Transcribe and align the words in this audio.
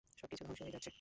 সবকিছুই 0.19 0.45
ধ্বংস 0.47 0.59
হয়ে 0.61 0.71
যাচ্ছে। 0.71 0.89